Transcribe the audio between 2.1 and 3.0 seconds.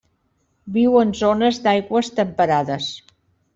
temperades.